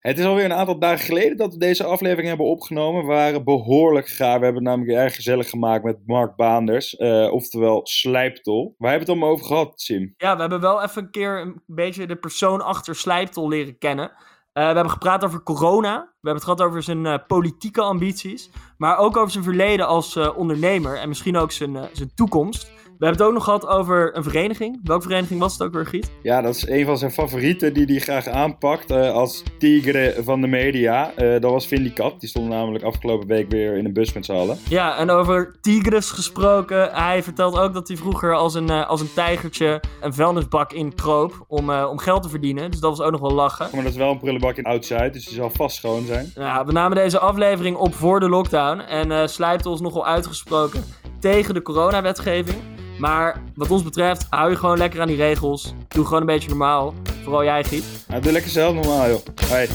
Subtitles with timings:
[0.00, 3.00] Het is alweer een aantal dagen geleden dat we deze aflevering hebben opgenomen.
[3.00, 4.38] We waren behoorlijk gaar.
[4.38, 8.74] We hebben het namelijk erg gezellig gemaakt met Mark Baanders, uh, oftewel Slijptol.
[8.78, 10.14] Waar hebben we het allemaal over gehad, Sim?
[10.16, 14.06] Ja, we hebben wel even een keer een beetje de persoon achter Slijptol leren kennen.
[14.08, 14.14] Uh,
[14.52, 15.98] we hebben gepraat over corona.
[15.98, 18.50] We hebben het gehad over zijn uh, politieke ambities.
[18.76, 20.98] Maar ook over zijn verleden als ondernemer.
[20.98, 22.72] En misschien ook zijn, zijn toekomst.
[23.00, 24.80] We hebben het ook nog gehad over een vereniging.
[24.84, 26.10] Welke vereniging was het ook weer, Giet?
[26.22, 30.40] Ja, dat is een van zijn favorieten die hij graag aanpakt uh, als tigre van
[30.40, 31.12] de media.
[31.18, 32.20] Uh, dat was Vindicat.
[32.20, 34.58] Die stond namelijk afgelopen week weer in een bus met z'n allen.
[34.68, 36.90] Ja, en over tigres gesproken.
[36.92, 40.94] Hij vertelt ook dat hij vroeger als een, uh, als een tijgertje een vuilnisbak in
[40.94, 42.70] kroop om, om geld te verdienen.
[42.70, 43.68] Dus dat was ook nog wel lachen.
[43.72, 46.32] Maar dat is wel een prullenbak in Oud-Zuid, dus die zal vast schoon zijn.
[46.34, 48.80] Ja, we namen deze aflevering op voor de lockdown.
[48.80, 50.84] En slijpt ons nogal uitgesproken
[51.20, 52.69] tegen de coronawetgeving.
[53.00, 55.74] Maar wat ons betreft, hou je gewoon lekker aan die regels.
[55.88, 56.94] Doe gewoon een beetje normaal.
[57.22, 58.04] Vooral jij, Giet.
[58.08, 59.20] Ja, doe lekker zelf normaal, joh.
[59.48, 59.68] Hoi.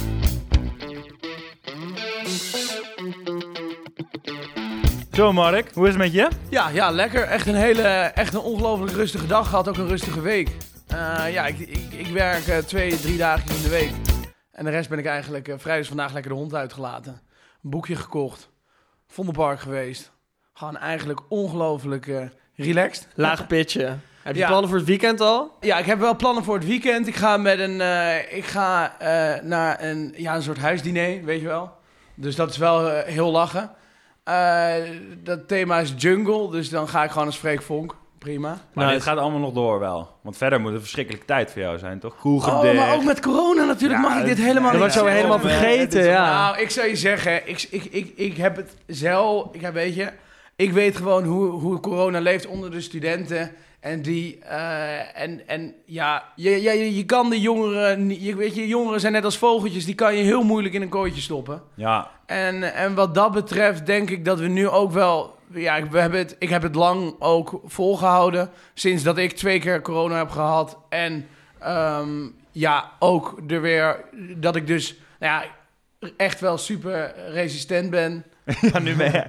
[5.11, 6.29] Zo Mark, hoe is het met je?
[6.49, 7.23] Ja, ja lekker.
[7.23, 9.67] Echt een hele, echt een ongelooflijk rustige dag gehad.
[9.69, 10.49] Ook een rustige week.
[10.93, 13.91] Uh, ja, ik, ik, ik werk uh, twee, drie dagen in de week.
[14.51, 17.21] En de rest ben ik eigenlijk uh, vrij dus vandaag lekker de hond uitgelaten.
[17.63, 18.49] Een boekje gekocht.
[19.07, 20.11] Vondelpark geweest.
[20.53, 23.07] Gewoon eigenlijk ongelooflijk relaxed.
[23.15, 24.01] Laag pitchen.
[24.25, 24.47] Heb je ja.
[24.47, 25.57] plannen voor het weekend al?
[25.59, 27.07] Ja, ik heb wel plannen voor het weekend.
[27.07, 31.41] Ik ga met een, uh, ik ga uh, naar een, ja, een soort huisdiner, weet
[31.41, 31.71] je wel.
[32.15, 33.71] Dus dat is wel uh, heel lachen.
[35.23, 37.95] dat thema is jungle, dus dan ga ik gewoon als Freek Vonk.
[38.17, 38.47] Prima.
[38.49, 40.17] Maar nou, het gaat allemaal nog door wel.
[40.21, 42.15] Want verder moet het een verschrikkelijke tijd voor jou zijn, toch?
[42.19, 44.79] Goed oh, maar ook met corona natuurlijk ja, mag ik dit helemaal niet.
[44.79, 46.33] Dat was zo helemaal vergeten, ja.
[46.33, 49.95] Nou, ik zou je zeggen, ik, ik, ik, ik heb het zelf, ik heb, weet
[49.95, 50.11] je
[50.55, 53.51] ik weet gewoon hoe, hoe corona leeft onder de studenten.
[53.79, 58.67] En die, uh, en, en ja, je, je, je kan de jongeren, je, weet je,
[58.67, 61.61] jongeren zijn net als vogeltjes, die kan je heel moeilijk in een kooitje stoppen.
[61.73, 62.11] Ja.
[62.25, 66.19] En, en wat dat betreft denk ik dat we nu ook wel, ja, we hebben
[66.19, 70.77] het, ik heb het lang ook volgehouden, sinds dat ik twee keer corona heb gehad.
[70.89, 71.27] En
[71.67, 74.05] um, ja, ook er weer,
[74.37, 75.45] dat ik dus, nou ja,
[76.17, 78.25] echt wel super resistent ben.
[78.61, 79.23] Ja, nu ben je,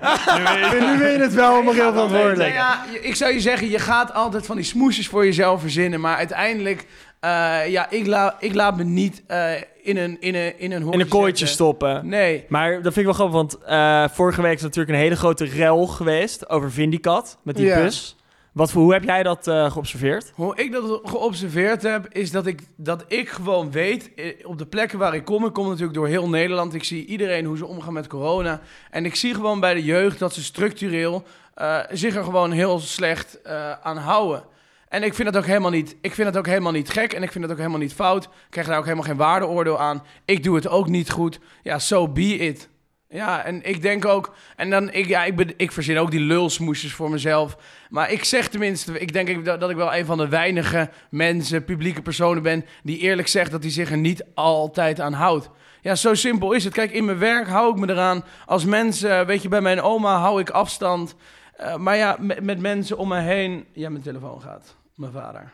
[0.81, 2.53] nu ben je, het wel heel verantwoordelijk.
[2.53, 6.01] Ja, ik zou je zeggen, je gaat altijd van die smoesjes voor jezelf verzinnen.
[6.01, 10.59] Maar uiteindelijk, uh, ja, ik, la, ik laat me niet uh, in een, in een,
[10.59, 12.09] in een, in een kooitje stoppen.
[12.09, 12.45] Nee.
[12.49, 15.45] Maar dat vind ik wel grappig, want uh, vorige week is natuurlijk een hele grote
[15.45, 17.83] rel geweest over Vindicat met die ja.
[17.83, 18.17] bus.
[18.57, 20.33] Wat voor, hoe heb jij dat uh, geobserveerd?
[20.35, 24.67] Hoe ik dat geobserveerd heb, is dat ik, dat ik gewoon weet, eh, op de
[24.67, 27.67] plekken waar ik kom, ik kom natuurlijk door heel Nederland, ik zie iedereen hoe ze
[27.67, 28.61] omgaan met corona.
[28.91, 31.25] En ik zie gewoon bij de jeugd dat ze structureel
[31.57, 34.43] uh, zich er gewoon heel slecht uh, aan houden.
[34.89, 37.23] En ik vind dat ook helemaal niet, ik vind dat ook helemaal niet gek en
[37.23, 38.25] ik vind dat ook helemaal niet fout.
[38.25, 40.03] Ik krijg daar ook helemaal geen waardeoordeel aan.
[40.25, 41.39] Ik doe het ook niet goed.
[41.63, 42.69] Ja, so be it.
[43.09, 46.21] Ja, en ik denk ook, en dan, ik, ja, ik, ben, ik verzin ook die
[46.21, 47.57] lulsmoesjes voor mezelf.
[47.91, 51.65] Maar ik zeg tenminste, ik denk dat, dat ik wel een van de weinige mensen,
[51.65, 55.51] publieke personen ben, die eerlijk zegt dat hij zich er niet altijd aan houdt.
[55.81, 56.73] Ja, zo simpel is het.
[56.73, 58.25] Kijk, in mijn werk hou ik me eraan.
[58.47, 61.15] Als mensen, weet je, bij mijn oma hou ik afstand.
[61.61, 63.67] Uh, maar ja, met, met mensen om me heen.
[63.73, 64.77] Ja, mijn telefoon gaat.
[64.95, 65.53] Mijn vader.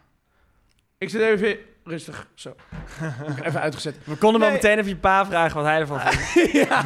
[0.99, 2.27] Ik zit even rustig.
[2.35, 2.55] Zo.
[3.47, 3.97] Even uitgezet.
[4.05, 4.49] We konden nee.
[4.51, 6.53] wel meteen even je pa vragen wat hij ervan vindt.
[6.53, 6.85] ja.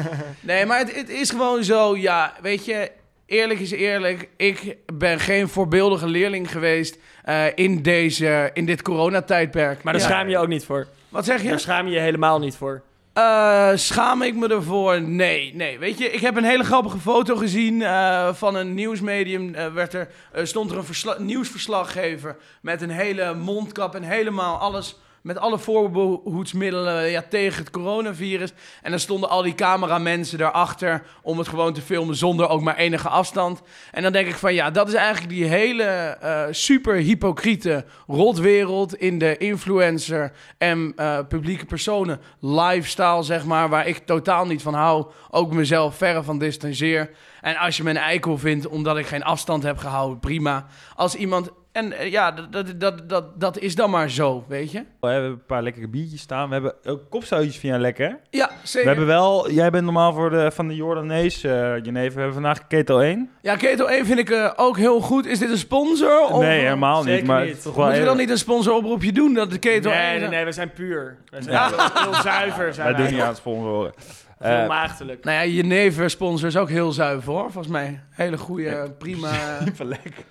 [0.40, 2.90] Nee, maar het, het, is gewoon zo, ja, weet je,
[3.26, 4.28] eerlijk is eerlijk.
[4.36, 6.98] Ik ben geen voorbeeldige leerling geweest
[7.28, 9.82] uh, in, deze, in dit coronatijdperk.
[9.82, 10.08] Maar daar ja.
[10.08, 10.86] schaam je ook niet voor.
[11.08, 11.48] Wat zeg je?
[11.48, 12.82] Daar schaam je je helemaal niet voor.
[13.18, 15.00] Uh, schaam ik me ervoor?
[15.00, 15.78] Nee, nee.
[15.78, 19.54] Weet je, ik heb een hele grappige foto gezien uh, van een nieuwsmedium.
[19.54, 20.08] Uh, werd er,
[20.42, 27.22] stond er een nieuwsverslaggever met een hele mondkap en helemaal alles met alle voorbehoedsmiddelen ja,
[27.28, 28.52] tegen het coronavirus.
[28.82, 32.76] En dan stonden al die cameramensen daarachter om het gewoon te filmen zonder ook maar
[32.76, 33.62] enige afstand.
[33.92, 38.96] En dan denk ik van ja, dat is eigenlijk die hele uh, super hypocriete rotwereld
[38.96, 44.74] in de influencer en uh, publieke personen lifestyle, zeg maar, waar ik totaal niet van
[44.74, 45.06] hou.
[45.30, 47.10] Ook mezelf verre van distanceer.
[47.40, 50.66] En als je me een eikel vindt omdat ik geen afstand heb gehouden, prima.
[50.94, 54.84] Als iemand en uh, ja, dat, dat, dat, dat is dan maar zo, weet je.
[55.00, 56.48] We hebben een paar lekkere biertjes staan.
[56.48, 58.18] We hebben ook kopstootjes van jou lekker.
[58.30, 58.80] Ja, zeker.
[58.80, 62.14] We hebben wel, jij bent normaal voor de, van de Jordanees uh, Genever.
[62.14, 63.30] We hebben vandaag Keto 1.
[63.42, 65.26] Ja, Keto 1 vind ik uh, ook heel goed.
[65.26, 66.20] Is dit een sponsor?
[66.20, 66.40] Of?
[66.40, 67.26] Nee, helemaal niet.
[67.26, 67.62] Maar niet.
[67.62, 70.20] Toch Moet je dan niet een sponsoroproepje doen dat de Keto nee, 1...
[70.20, 71.18] Nee, nee, we zijn puur.
[71.30, 71.90] We zijn ja.
[71.94, 72.74] heel, zuiver.
[72.74, 73.92] Zijn wij, wij doen niet aan sponsoren.
[74.40, 75.24] Veel uh, maagdelijk.
[75.24, 78.00] Nou ja, Jenever sponsor is ook heel zuiver hoor, volgens mij.
[78.10, 79.30] Hele goede, prima...
[79.64, 80.24] Super lekker.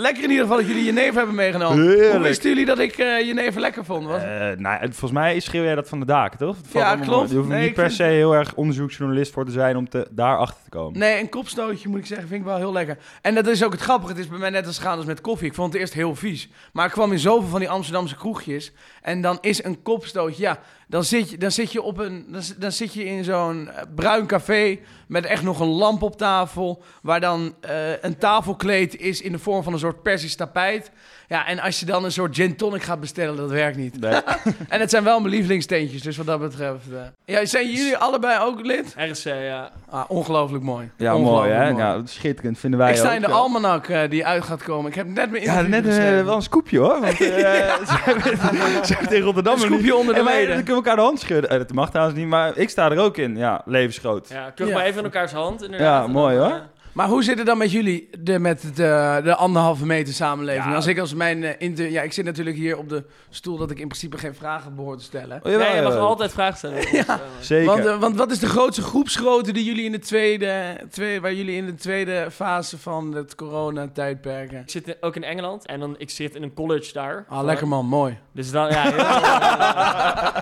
[0.00, 1.86] Lekker in ieder geval dat jullie je neven hebben meegenomen.
[1.88, 2.12] Heerlijk.
[2.12, 4.06] Hoe wisten jullie dat ik eh je neven lekker vond?
[4.06, 6.56] Was- Eh, nou, volgens mij schreeuw jij dat van de daken, toch?
[6.72, 7.30] Ja, allemaal- klopt.
[7.30, 9.88] Je hoeft Nee, niet ik per vind- se heel erg onderzoeksjournalist voor te zijn om
[9.88, 10.98] te, daarachter te komen.
[10.98, 12.96] Nee, een kopstootje moet ik zeggen, vind ik wel heel lekker.
[13.22, 14.12] En dat is ook het grappige.
[14.12, 15.46] Het is bij mij net als gaan als met koffie.
[15.48, 16.48] Ik vond het eerst heel vies.
[16.72, 18.72] Maar ik kwam in zoveel van die Amsterdamse kroegjes.
[19.02, 20.58] En dan is een kopstootje, ja,
[20.90, 24.26] dan zit je, dan zit je, op een, dan, zit je in zo'n eh, bruin
[24.26, 26.82] café met echt nog een lamp op tafel.
[27.02, 30.90] Waar dan eh, een tafelkleed is in de vorm van een soort persisch tapijt.
[31.30, 34.00] Ja, en als je dan een soort gin tonic gaat bestellen, dat werkt niet.
[34.00, 34.12] Nee.
[34.68, 36.84] En het zijn wel mijn lievelingsteentjes, dus wat dat betreft...
[36.92, 37.34] eh.
[37.34, 38.94] Ja, zijn jullie allebei ook lid?
[39.10, 39.70] RSC, ja.
[39.90, 40.90] Ah, ongelooflijk mooi.
[40.96, 41.70] Ja, mooi Ongelooflijk hè?
[41.72, 41.84] mooi.
[41.84, 43.14] Ja, dat is schitterend, vinden wij ik sta ook.
[43.14, 43.34] in de Ja.
[43.34, 44.90] almanak eh, die uit gaat komen.
[44.90, 47.00] Ik heb net mijn Ja, net eh, wel een scoopje hoor.
[47.00, 47.18] Want eh,
[47.90, 50.46] ze hebben- in Rotterdam Een scoopje onder de leden.
[50.48, 51.58] Dan kunnen we elkaar de hand schudden.
[51.58, 53.36] Dat mag trouwens niet, maar ik sta er ook in.
[53.36, 54.28] Ja, levensgroot.
[54.28, 54.66] Ja, Ja.
[54.72, 56.06] maar even in elkaars hand, inderdaad.
[56.06, 56.60] Ja, mooi, dan, hoor.
[56.90, 60.64] Eh, Maar hoe zit het dan met jullie de, met de, de anderhalve meter samenleving?
[60.64, 60.74] Ja.
[60.74, 63.70] Als ik als mijn eh, inter- ja, ik zit natuurlijk hier op de stoel dat
[63.70, 65.40] ik in principe geen vragen behoor te stellen.
[65.42, 66.78] Oh, jawel, nee, je mag altijd vragen stellen.
[67.10, 67.66] Eh, Zeker.
[67.66, 71.34] Want, eh, want wat is de grootste groepsgrootte die jullie in de tweede, twee, waar
[71.34, 74.52] jullie in de tweede fase van het coronatijdperk?
[74.52, 77.24] ik zit in- ook in Engeland en dan, ik zit in een college daar.
[77.28, 78.18] Ah, lekker man, mooi.
[78.32, 78.82] Dus dan, ja.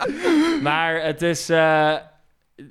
[0.01, 1.95] heel- maar het is, eh,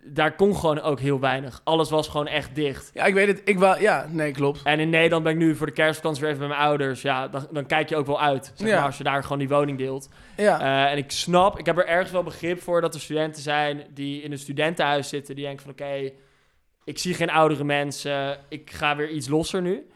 [0.03, 1.61] daar kon gewoon ook heel weinig.
[1.63, 2.91] Alles was gewoon echt dicht.
[2.93, 3.41] Ja, ik weet het.
[3.45, 4.61] Ik wou, ja, nee, klopt.
[4.63, 7.01] En in Nederland ben ik nu voor de kerstvakantie weer even bij mijn ouders.
[7.01, 8.51] Ja, dan, dan kijk je ook wel uit.
[8.55, 8.75] Zeg Ja.
[8.75, 10.09] maar, als je daar gewoon die woning deelt.
[10.37, 10.59] Ja.
[10.59, 13.83] Eh, en ik snap, ik heb er ergens wel begrip voor dat er studenten zijn
[13.93, 15.35] die in een studentenhuis zitten.
[15.35, 16.11] Die denken van oké,
[16.83, 18.37] ik zie geen oudere mensen.
[18.49, 19.87] Ik ga weer iets losser nu.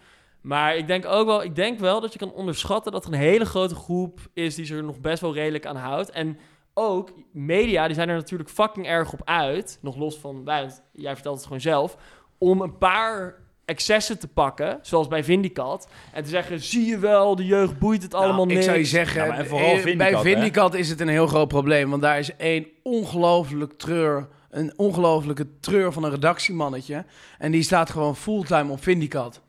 [0.42, 3.20] Maar ik denk ook wel, ik denk wel dat je kan onderschatten dat er een
[3.20, 6.10] hele grote groep is die zich er nog best wel redelijk aan houdt.
[6.10, 6.38] En
[6.74, 9.80] ook media, die zijn er natuurlijk fucking erg op uit.
[9.82, 11.98] Nog los van wij, want jij vertelt het gewoon zelf.
[12.38, 13.36] Om een paar
[13.66, 15.88] excessen te pakken, zoals bij Vindicat.
[16.14, 18.66] En te zeggen, zie je wel, de jeugd boeit het allemaal Nou, ik niks.
[18.66, 20.22] zou je zeggen, Ja, maar en vooral eh, Vindicat, bij hè?
[20.22, 21.90] Vindicat is het een heel groot probleem.
[21.90, 27.06] Want daar is één ongelooflijk treur, een ongelooflijke treur van een redactiemannetje.
[27.38, 29.42] En die staat gewoon fulltime op Vindicat.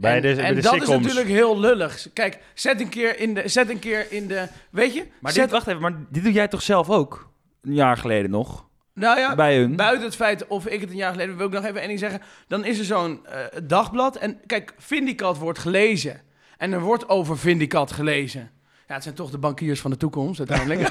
[0.00, 0.98] Bij en de, bij en de dat sitcoms.
[0.98, 2.06] is natuurlijk heel lullig.
[2.12, 5.06] Kijk, zet een keer in de, zet een keer in de, weet je?
[5.20, 7.30] Maar zet, dit, wacht even, maar dit doe jij toch zelf ook?
[7.62, 8.66] Een jaar geleden nog?
[8.98, 9.76] nou ja, bij hun?
[9.76, 11.98] Buiten het feit of ik het een jaar geleden wil ik nog even één ding
[11.98, 12.20] zeggen.
[12.46, 14.16] Dan is er zo'n eh, dagblad.
[14.16, 16.20] En kijk, Vindicat wordt gelezen.
[16.56, 18.50] En er wordt over Vindicat gelezen.
[18.88, 20.80] Ja, het zijn toch de bankiers van de toekomst uiteindelijk.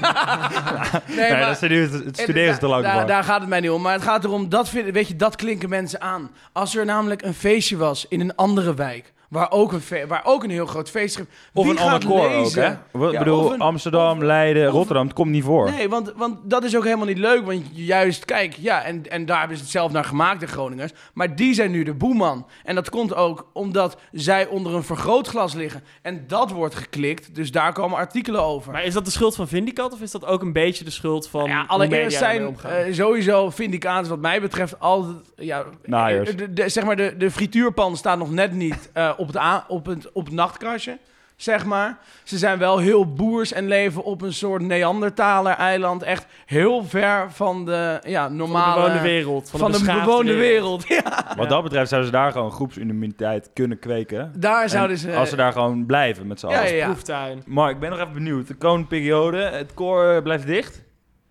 [1.16, 3.48] nee, maar- dat is nu, het en studeren ze te lang daar, daar gaat het
[3.48, 3.82] mij niet om.
[3.82, 6.30] Maar het gaat erom, dat, vind, weet je, dat klinken mensen aan.
[6.52, 9.12] Als er namelijk een feestje was in een andere wijk...
[9.28, 11.20] waar ook een, waar ook een heel groot feest...
[11.54, 12.70] Of wie een gaat ander koor ook, hè?
[12.70, 15.70] Ik Ja, bedoel, een- Amsterdam, of- Leiden, of- Rotterdam, het komt niet voor.
[15.70, 17.44] Nee, want, want dat is ook helemaal niet leuk.
[17.46, 20.92] Want juist, kijk, ja, en, en daar hebben ze het zelf naar gemaakt, de Groningers.
[21.14, 22.46] Maar die zijn nu de boeman.
[22.64, 25.82] En dat komt ook omdat zij onder een vergrootglas liggen.
[26.02, 28.72] En dat wordt geklikt, dus daar komen artikelen over.
[28.72, 31.28] Maar is dat de schuld van Vindicat of is dat ook een beetje de schuld
[31.28, 35.16] van ja, allereerst zijn eh, sowieso vindicaten wat mij betreft altijd...
[35.36, 39.26] Ja, eh, de, de- zeg maar, de, de frituurpan staat nog net niet eh, op,
[39.26, 40.98] het a- op, het, op het nachtkastje,
[41.36, 41.98] zeg maar.
[42.24, 46.02] Ze zijn wel heel boers en leven op een soort Neandertaler-eiland.
[46.02, 48.80] Echt heel ver van de ja, van de normale...
[48.82, 49.50] bewoonde wereld.
[49.50, 50.86] Van, van de, bewoonde wereld.
[50.88, 54.32] Ja, Wat dat betreft zouden ze daar gewoon groepsimmuniteit kunnen kweken.
[54.36, 55.14] daar En zouden ze...
[55.16, 56.70] Als ze daar gewoon blijven met z'n Ja, allen.
[56.70, 56.84] ja, ja.
[56.86, 57.42] Proeftuin.
[57.46, 58.46] Maar ik ben nog even benieuwd.
[58.48, 60.86] De koonperiode, het koor blijft dicht.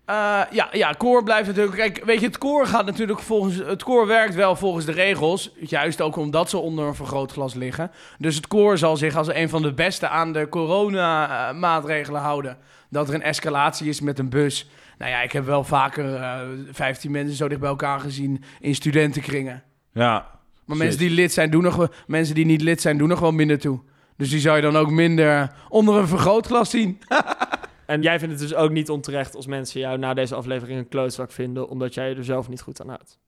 [0.08, 1.76] Eh, ja, ja, koor blijft natuurlijk.
[1.76, 3.56] Kijk, weet je, het koor gaat natuurlijk volgens.
[3.56, 5.50] Het koor werkt wel volgens de regels.
[5.60, 7.90] Juist ook omdat ze onder een vergrootglas liggen.
[8.18, 12.58] Dus het koor zal zich als een van de beste aan de corona-maatregelen houden.
[12.90, 14.68] Dat er een escalatie is met een bus.
[14.98, 18.74] Nou ja, ik heb wel vaker eh 15 mensen zo dicht bij elkaar gezien in
[18.74, 19.62] studentenkringen.
[19.92, 20.12] Ja.
[20.12, 20.78] Maar Shit.
[20.78, 23.32] mensen die lid zijn, doen nog wel, mensen die niet lid zijn, doen nog wel
[23.32, 23.80] minder toe.
[24.16, 26.98] Dus die zou je dan ook minder onder een vergrootglas zien.
[27.88, 30.88] En jij vindt het dus ook niet onterecht als mensen jou na deze aflevering een
[30.88, 33.18] klootzak vinden, omdat jij je er zelf niet goed aan houdt.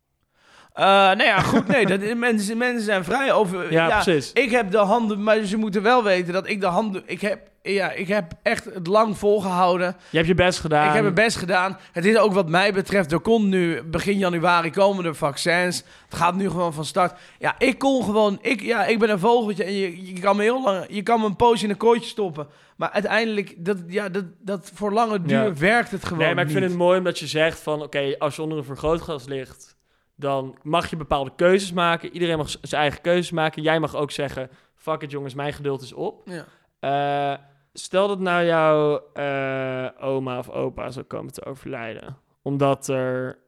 [0.73, 3.73] Eh, nou ja, goed, nee, dat, mensen, mensen zijn vrij over...
[3.73, 4.33] Ja, precies.
[4.33, 7.03] Ik heb de handen, maar ze moeten wel weten dat ik de handen...
[7.07, 9.97] Ik heb, ja, ik heb echt het lang volgehouden.
[10.11, 10.87] Je hebt je best gedaan.
[10.87, 11.79] Ik heb mijn best gedaan.
[11.93, 15.77] Het is ook wat mij betreft, er komt nu, begin januari komen er vaccins.
[16.09, 17.19] Het gaat nu gewoon van start.
[17.39, 20.43] Ja, ik kon gewoon, ik, ja, ik ben een vogeltje en je, je kan me
[20.43, 22.47] heel lang, je kan me een poosje in een kooitje stoppen.
[22.77, 25.55] Maar uiteindelijk, dat, ja, dat, dat voor lange duur Ja.
[25.55, 26.71] werkt het gewoon Nee, maar ik vind niet.
[26.71, 27.83] het mooi omdat je zegt van...
[27.83, 29.77] Oké, als je onder een vergrootglas ligt...
[30.17, 32.13] dan mag je bepaalde keuzes maken.
[32.13, 33.63] Iedereen mag zijn eigen keuzes maken.
[33.63, 34.51] Jij mag ook zeggen...
[34.75, 36.23] Fuck it jongens, mijn geduld is op.
[36.25, 36.45] Ja.
[36.81, 37.35] Eh,
[37.73, 42.17] stel dat nou jouw eh, oma of opa zou komen te overlijden.
[42.43, 43.39] Omdat er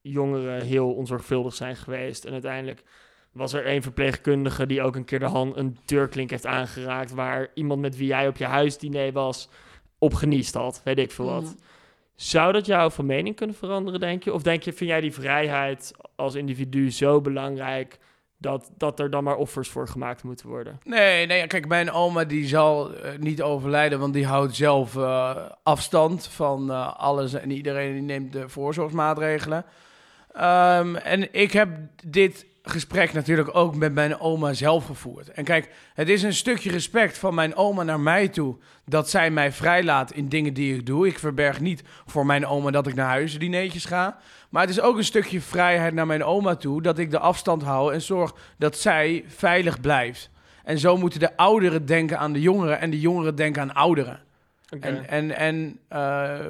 [0.00, 2.24] jongeren heel onzorgvuldig zijn geweest.
[2.24, 2.82] En uiteindelijk
[3.32, 7.48] was er een verpleegkundige die ook een keer de hand een deurklink heeft aangeraakt waar
[7.54, 9.48] iemand met wie jij op je huisdiner was
[9.98, 11.42] op geniest had, weet ik veel wat.
[11.42, 11.52] Mhm.
[12.14, 14.32] Zou dat jou van mening kunnen veranderen, denk je?
[14.32, 17.98] Of denk je, vind jij die vrijheid als individu zo belangrijk
[18.38, 20.80] dat, dat er dan maar offers voor gemaakt moeten worden?
[20.84, 25.36] Nee, nee, kijk, mijn oma die zal eh, niet overlijden, want die houdt zelf eh,
[25.62, 29.64] afstand van eh, alles en iedereen die neemt de voorzorgsmaatregelen.
[30.32, 31.68] Ehm, en ik heb
[32.04, 35.30] dit gesprek natuurlijk ook met mijn oma zelf gevoerd.
[35.30, 39.30] En kijk, het is een stukje respect van mijn oma naar mij toe dat zij
[39.30, 41.06] mij vrijlaat in dingen die ik doe.
[41.06, 44.18] Ik verberg niet voor mijn oma dat ik naar huis dineetjes ga.
[44.48, 47.62] Maar het is ook een stukje vrijheid naar mijn oma toe dat ik de afstand
[47.62, 50.30] hou en zorg dat zij veilig blijft.
[50.64, 54.20] En zo moeten de ouderen denken aan de jongeren en de jongeren denken aan ouderen.
[54.80, 56.46] En, en, en eh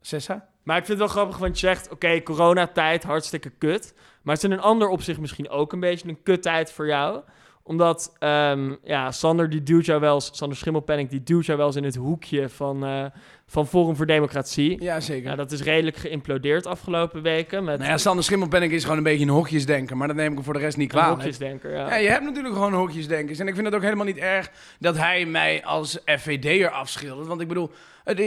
[0.00, 0.48] Sessa?
[0.62, 3.94] Maar ik vind het wel grappig, want je zegt, oké, coronatijd, hartstikke kut.
[4.22, 7.20] Maar het is in een ander opzicht misschien ook een beetje een kuttijd voor jou.
[7.62, 11.66] Omdat, ehm, ja, Sander die duwt jou wel eens, Sander Schimmelpenning, die duwt jou wel
[11.66, 13.04] eens in het hoekje van, eh,
[13.50, 14.82] van Forum voor Democratie.
[14.82, 15.30] Ja, zeker.
[15.30, 17.64] Ja, dat is redelijk geïmplodeerd afgelopen weken.
[17.64, 20.34] Met Nou ja, Sander Schimmelpenninck is gewoon een beetje een hokjesdenker, maar dat neem ik
[20.34, 21.20] hem voor de rest niet een kwalijk.
[21.20, 21.70] hokjesdenker.
[21.70, 21.88] Ja.
[21.88, 23.38] Ja, je hebt natuurlijk gewoon hokjesdenkers.
[23.38, 27.26] En ik vind het ook helemaal niet erg dat hij mij als FVD'er afschildert.
[27.26, 27.70] Want ik bedoel,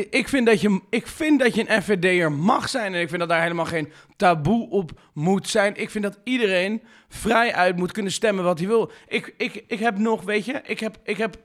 [0.10, 2.94] ik vind, dat je, ik vind dat je een FVD'er mag zijn.
[2.94, 5.76] En ik vind dat daar helemaal geen taboe op moet zijn.
[5.76, 8.92] Ik vind dat iedereen vrij uit moet kunnen stemmen wat hij wil.
[9.08, 11.38] Ik, ik, ik heb nog, weet je, ik heb, ik heb,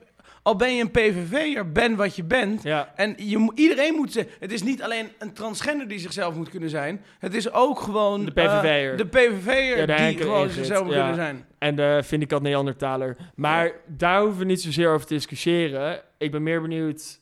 [0.43, 2.63] al ben je een PVV'er, ben wat je bent.
[2.63, 2.91] Ja.
[2.95, 4.27] En je, iedereen moet ze.
[4.39, 7.01] Het is niet alleen een transgender die zichzelf moet kunnen zijn.
[7.19, 8.25] Het is ook gewoon.
[8.25, 8.91] De PVV'er.
[8.91, 10.99] eh, de PVV'er Ja, de die gewoon zichzelf moet ja.
[10.99, 11.45] kunnen zijn.
[11.59, 13.17] En de vind ik dat Neandertaler.
[13.35, 16.01] Maar daar hoeven we niet zozeer over te discussiëren.
[16.17, 17.19] Ik ben meer benieuwd,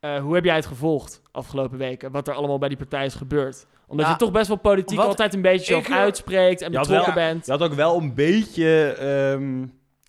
[0.00, 2.10] eh, hoe heb jij het gevolgd afgelopen weken?
[2.10, 3.66] Wat er allemaal bij die partij is gebeurd?
[3.86, 7.14] Omdat Ja, je toch best wel politiek altijd een beetje eh, uitspreekt en betrokken wel-
[7.14, 7.46] bent.
[7.46, 9.66] Je had ook wel een beetje ehm,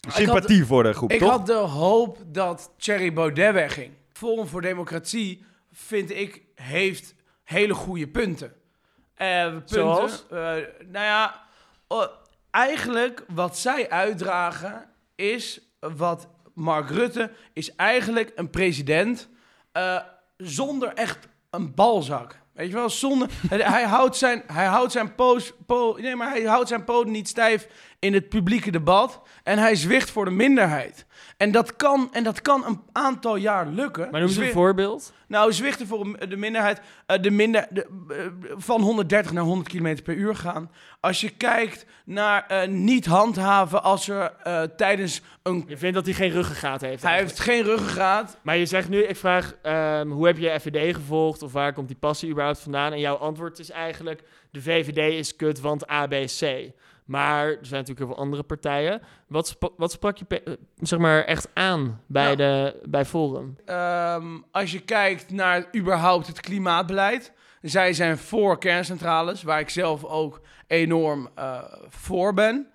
[0.10, 1.30] sympathie voor de groep, Ik toch?
[1.30, 3.94] had de hoop dat Thierry Baudet wegging.
[4.14, 8.54] Forum voor Democratie, vind ik, heeft hele goede punten.
[9.14, 10.26] Eh, punten Zoals?
[10.30, 10.38] eh,
[10.88, 11.42] nou ja,
[12.52, 19.30] eigenlijk wat zij uitdragen is wat Mark Rutte is eigenlijk een president
[19.72, 19.98] eh,
[20.38, 22.40] zonder echt een balzak.
[22.54, 23.30] Weet je wel, zonder.
[23.50, 27.28] hij, houdt zijn, hij houdt zijn poos, po, nee, maar hij houdt zijn poten niet
[27.28, 27.68] stijf
[28.02, 29.22] in het publieke debat.
[29.44, 31.06] En hij zwicht voor de minderheid.
[31.38, 34.08] En dat kan, en dat kan een aantal jaar lukken.
[34.12, 35.14] Maar noem eens een voorbeeld.
[35.28, 36.82] nou, zwichten voor de minderheid.
[37.06, 38.26] eh, de minder, de, eh,
[38.58, 40.72] van 130 naar 100 km per uur gaan.
[41.00, 44.32] Als je kijkt naar eh, niet handhaven als er
[44.76, 45.64] tijdens een.
[45.68, 47.04] Je vindt dat hij geen ruggengraat heeft.
[47.04, 47.46] Hij eigenlijk.
[47.46, 48.38] heeft geen ruggengraat.
[48.42, 51.42] Maar je zegt nu, ik vraag, ehm, hoe heb je FVD gevolgd?
[51.42, 52.92] Of waar komt die passie überhaupt vandaan?
[52.92, 56.72] En jouw antwoord is eigenlijk, de VVD is kut, want ABC.
[57.12, 59.02] Maar er zijn natuurlijk heel veel andere partijen.
[59.28, 62.36] Wat, wat sprak je eh, zeg maar echt aan bij, Nou.
[62.36, 63.56] de, bij Forum?
[63.66, 67.34] Ehm, als je kijkt naar überhaupt het klimaatbeleid.
[67.62, 72.68] Zij zijn voor kerncentrales, waar ik zelf ook enorm eh, voor ben.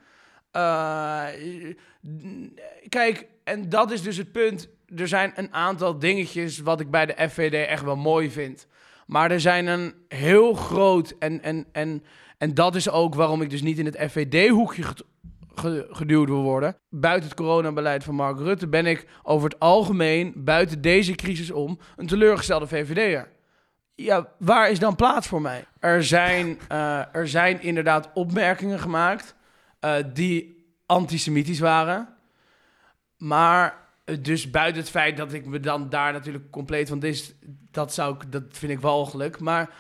[0.51, 1.25] Eh,
[2.89, 4.69] kijk, en dat is dus het punt.
[4.97, 8.67] Er zijn een aantal dingetjes wat ik bij de FVD echt wel mooi vind.
[9.07, 12.05] Maar er zijn een heel groot, en, en, en,
[12.39, 14.83] en dat is ook waarom ik dus niet in het FVD-hoekje
[15.55, 16.77] ge- geduwd wil worden.
[16.89, 21.79] Buiten het coronabeleid van Mark Rutte ben ik over het algemeen, buiten deze crisis om,
[21.97, 23.29] een teleurgestelde VVD'er.
[23.95, 25.65] Ja, waar is dan plaats voor mij?
[25.79, 29.35] Er zijn, eh, er zijn inderdaad opmerkingen gemaakt
[29.81, 32.09] eh, die antisemitisch waren.
[33.17, 37.05] Maar eh, dus buiten het feit dat ik me dan daar natuurlijk compleet van
[37.71, 39.41] dat zou ik, dat vind ik walgelijk.
[39.41, 39.71] Maar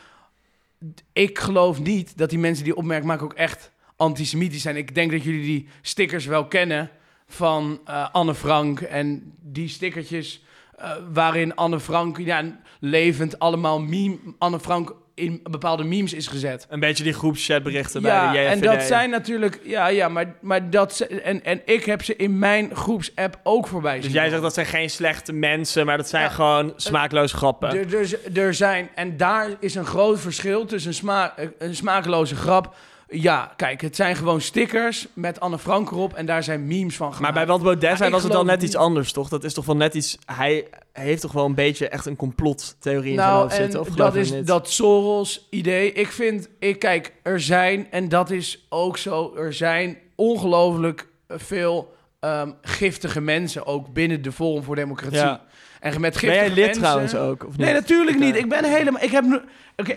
[1.12, 4.76] ik geloof niet dat die mensen die opmerking maken ook echt antisemitisch zijn.
[4.76, 6.90] Ik denk dat jullie die stickers wel kennen
[7.26, 10.44] van eh, Anne Frank en die stickertjes
[10.76, 16.66] eh, waarin Anne Frank ja, levend allemaal meme, Anne Frank in bepaalde memes is gezet.
[16.68, 18.64] Een beetje die groepschatberichten Ja, bij de en JFVD.
[18.64, 22.74] dat zijn natuurlijk, ja, ja, maar, maar dat, en, en ik heb ze in mijn
[22.76, 24.30] groepsapp ook voorbij Dus zien jij komen.
[24.40, 26.28] zegt dat zijn geen slechte mensen, maar dat zijn Ja.
[26.28, 27.68] gewoon smaakloze grappen.
[27.68, 32.36] Er, er, er zijn, en daar is een groot verschil tussen een, sma een smakeloze
[32.36, 32.74] grap.
[33.08, 37.06] Ja, kijk, het zijn gewoon stickers met Anne Frank erop en daar zijn memes van
[37.06, 37.34] Maar gemaakt.
[37.34, 39.28] bij Want Baudet Ja, zijn was het dan net iets anders, toch?
[39.28, 40.18] Dat is toch wel net iets...
[40.24, 43.80] Hij heeft toch wel een beetje echt een complottheorie in zijn nou, hoofd en zitten?
[43.80, 44.46] Of dat is niet?
[44.46, 45.92] dat Soros-idee.
[45.92, 51.94] Ik vind, ik kijk, er zijn, en dat is ook zo, er zijn ongelooflijk veel
[52.20, 55.18] ehm, giftige mensen ook binnen de Forum voor Democratie.
[55.18, 55.44] Ja.
[55.80, 57.66] En met Ben giftige jij lid mensen, trouwens ook, of niet?
[57.66, 58.36] Nee, natuurlijk niet.
[58.36, 59.02] Ik ben helemaal.
[59.02, 59.42] Ik heb.
[59.76, 59.96] Oké,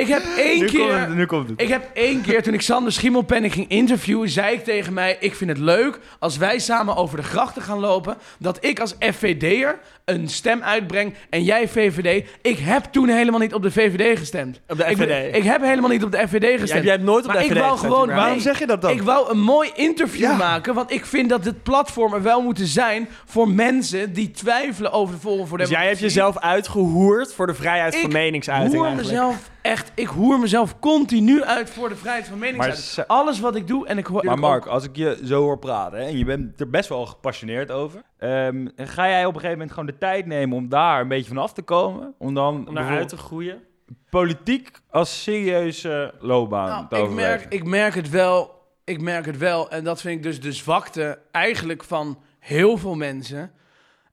[0.00, 0.78] ik heb één nu, keer...
[0.88, 1.60] komt het, nu komt het.
[1.60, 5.34] Ik heb één keer, toen ik Sander Schimmelpenning ging interviewen, zei ik tegen mij: Ik
[5.34, 8.16] vind het leuk als wij samen over de grachten gaan lopen.
[8.38, 12.28] Dat ik als FVD'er een stem uitbreng en jij VVD.
[12.42, 14.60] Ik heb toen helemaal niet op de VVD gestemd.
[14.68, 15.36] Op de Ik, FVD.
[15.36, 16.82] ik heb helemaal niet op de FVD gestemd.
[16.84, 18.14] jij hebt nooit op Maar de ik FVD wou gestemd, gewoon-.
[18.14, 18.90] Waarom zeg je dat dan?
[18.90, 20.36] Ik wou een mooi interview Ja.
[20.36, 24.92] maken, want ik vind dat dit platform er wel moeten zijn voor mensen die twijfelen
[24.92, 28.91] over de Forum voor Dus jij hebt jezelf uitgehoerd voor de vrijheid van Ik meningsuiting
[28.98, 29.24] eigenlijk.
[29.26, 33.06] mezelf echt, ik hoer mezelf continu uit voor de vrijheid van meningsuiting.
[33.06, 34.24] Alles wat ik doe en ik hoor.
[34.24, 36.88] Maar ik Mark, als ik je zo hoor praten, hè, en je bent er best
[36.88, 40.68] wel gepassioneerd over, ehm, ga jij op een gegeven moment gewoon de tijd nemen om
[40.68, 42.14] daar een beetje van af te komen?
[42.18, 43.62] Om dan Om naar uit te groeien.
[44.10, 47.30] politiek als serieuze loopbaan Nou, te ik, overwegen?
[47.30, 48.60] merk, ik merk het wel.
[48.84, 49.70] Ik merk het wel.
[49.70, 53.52] En dat vind ik dus de zwakte eigenlijk van heel veel mensen.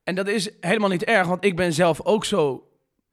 [0.04, 2.64] En dat is helemaal niet erg, want ik ben zelf ook zo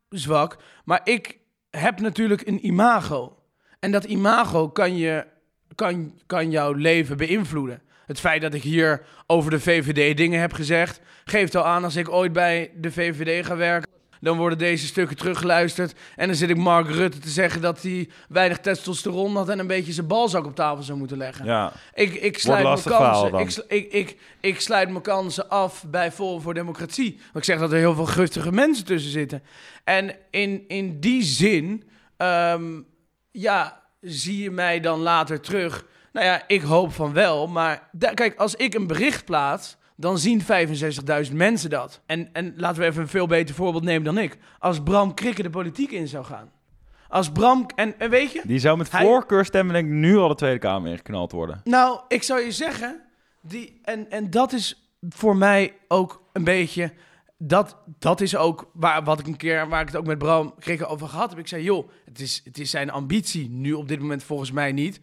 [0.08, 0.56] zwak.
[0.84, 1.38] Maar ik
[1.76, 3.36] heb natuurlijk een imago.
[3.78, 5.26] En dat imago kan, je,
[5.74, 7.82] kan, kan jouw leven beïnvloeden.
[8.06, 11.96] Het feit dat ik hier over de VVD dingen heb gezegd, geeft al aan als
[11.96, 13.90] ik ooit bij de VVD ga werken.
[14.20, 15.94] Dan worden deze stukken teruggeluisterd.
[16.16, 19.66] En dan zit ik Mark Rutte te zeggen dat hij weinig testosteron had en een
[19.66, 21.44] beetje zijn balzak op tafel zou moeten leggen.
[21.44, 23.38] Ja, Ik, ik sluit mijn kansen.
[23.38, 27.14] Ik, ik, ik, ik sluit mijn kansen af bij Forum voor Democratie.
[27.16, 29.42] Want ik zeg dat er heel veel gustige mensen tussen zitten.
[29.84, 31.84] En in, in die zin,
[32.16, 32.80] ehm,
[33.30, 35.84] ja, zie je mij dan later terug.
[36.12, 37.46] Nou ja, ik hoop van wel.
[37.46, 40.42] Maar kijk, als ik een bericht plaats, dan zien
[41.28, 42.00] 65.000 mensen dat.
[42.06, 44.38] En, en laten we even een veel beter voorbeeld nemen dan ik.
[44.58, 46.50] Als Bram Krikke de politiek in zou gaan.
[47.08, 50.16] Als Bram, en, en weet je, die zou met Hij- voorkeur stemmen denk ik nu
[50.16, 51.60] al de Tweede Kamer ingeknald worden.
[51.64, 53.00] Nou, ik zou je zeggen,
[53.42, 56.92] die, en, en dat is voor mij ook een beetje.
[57.38, 60.54] Dat, dat is ook waar, wat ik een keer, waar ik het ook met Bram
[60.58, 61.38] Krikke over gehad heb.
[61.38, 63.50] Ik zei, joh, het is, het is zijn ambitie.
[63.50, 65.00] Nu op dit moment volgens mij niet.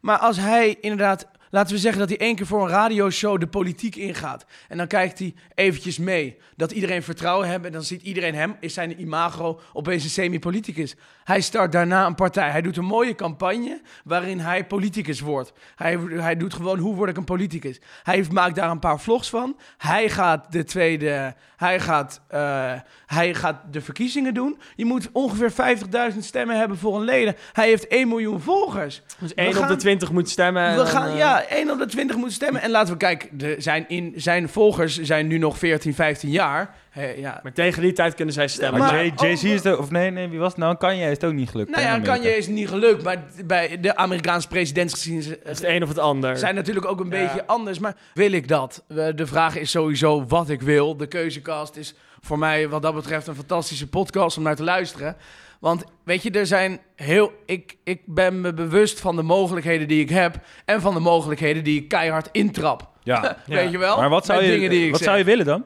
[0.00, 3.46] Maar als hij inderdaad, laten we zeggen dat hij één keer voor een radioshow de
[3.46, 4.44] politiek ingaat.
[4.68, 6.36] En dan kijkt hij eventjes mee.
[6.56, 7.64] Dat iedereen vertrouwen heeft.
[7.64, 10.94] En dan ziet iedereen hem, is zijn imago opeens een semi-politicus.
[11.24, 12.50] Hij start daarna een partij.
[12.50, 15.52] Hij doet een mooie campagne waarin hij politicus wordt.
[15.76, 17.80] Hij, hij doet gewoon, hoe word ik een politicus?
[18.02, 19.56] Hij heeft- maakt daar een paar vlogs van.
[19.78, 22.72] Hij gaat de tweede, hij gaat, eh,
[23.06, 24.58] hij gaat de verkiezingen doen.
[24.76, 27.36] Je moet ongeveer 50.000 stemmen hebben voor een leden.
[27.52, 29.02] Hij heeft 1 miljoen volgers.
[29.18, 30.62] Dus 1 op de 20 moet stemmen.
[30.62, 32.62] en We gaan, eh, ja, 1 op de 20 moet stemmen.
[32.62, 36.74] En laten we kijken, de, zijn, in, zijn volgers zijn nu nog 14, 15 jaar.
[36.90, 37.40] Hè, ja.
[37.42, 38.80] Maar tegen die tijd kunnen zij stemmen.
[38.80, 40.76] Maar, Maar- Jay- Jay-Z is de, of nee, nee, wie was het nou?
[40.76, 41.70] Kanye is het ook niet gelukt.
[41.70, 42.28] Nou ja, kan Amerika.
[42.28, 43.02] je is niet gelukt.
[43.02, 46.36] Maar bij de Amerikaanse presidentsgezien Het is het een of het ander.
[46.38, 47.26] zijn natuurlijk ook een Ja.
[47.26, 47.78] beetje anders.
[47.78, 48.84] Maar wil ik dat?
[48.88, 50.96] De vraag is sowieso wat ik wil.
[50.96, 55.16] De keuzekast is voor mij wat dat betreft een fantastische podcast om naar te luisteren.
[55.64, 57.32] Want weet je, er zijn heel.
[57.46, 60.36] Ik, ik ben me bewust van de mogelijkheden die ik heb.
[60.64, 62.88] En van de mogelijkheden die ik keihard intrap.
[63.02, 63.36] Ja.
[63.46, 63.96] Weet je wel?
[63.96, 65.08] Maar wat zou Met je, dingen die ik wat zeg.
[65.08, 65.64] zou je willen dan?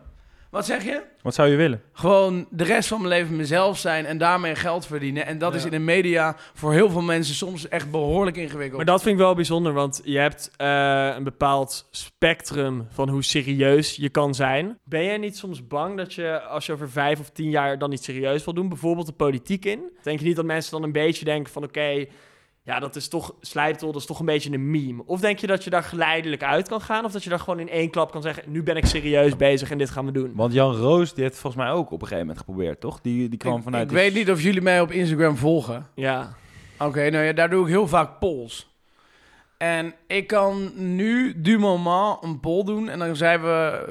[0.50, 1.02] Wat zeg je?
[1.22, 1.82] Wat zou je willen?
[1.92, 5.26] Gewoon de rest van mijn leven mezelf zijn en daarmee geld verdienen.
[5.26, 8.76] En dat is in de media voor heel veel mensen soms echt behoorlijk ingewikkeld.
[8.76, 13.24] Maar dat vind ik wel bijzonder, want je hebt eh, een bepaald spectrum van hoe
[13.24, 14.78] serieus je kan zijn.
[14.84, 17.90] Ben jij niet soms bang dat je, als je over vijf of tien jaar dan
[17.90, 19.80] niet serieus wil doen, bijvoorbeeld de politiek in?
[20.02, 22.06] Denk je niet dat mensen dan een beetje denken van oké,
[22.68, 25.02] ja, dat is toch slijptol, dat is toch een beetje een meme?
[25.06, 27.04] Of denk je dat je daar geleidelijk uit kan gaan?
[27.04, 29.70] Of dat je daar gewoon in één klap kan zeggen, nu ben ik serieus bezig
[29.70, 30.32] en dit gaan we doen?
[30.34, 33.00] Want Jan Roos, die heeft volgens mij ook op een gegeven moment geprobeerd, toch?
[33.00, 33.82] Die, die kwam ik, vanuit...
[33.82, 35.86] ik die- weet niet of jullie mij op Instagram volgen.
[35.94, 36.36] Ja.
[36.78, 38.67] Oké, nou ja, daar doe ik heel vaak polls.
[39.58, 42.88] En ik kan nu, du moment, een poll doen.
[42.88, 43.84] En dan zijn we,